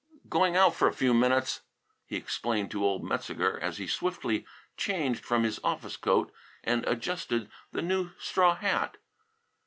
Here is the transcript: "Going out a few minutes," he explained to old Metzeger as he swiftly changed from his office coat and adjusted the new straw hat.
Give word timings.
"Going 0.29 0.55
out 0.55 0.81
a 0.81 0.91
few 0.91 1.13
minutes," 1.13 1.61
he 2.07 2.15
explained 2.15 2.71
to 2.71 2.83
old 2.83 3.03
Metzeger 3.03 3.59
as 3.59 3.77
he 3.77 3.85
swiftly 3.85 4.47
changed 4.75 5.23
from 5.23 5.43
his 5.43 5.59
office 5.63 5.95
coat 5.95 6.33
and 6.63 6.83
adjusted 6.87 7.51
the 7.71 7.83
new 7.83 8.09
straw 8.17 8.55
hat. 8.55 8.97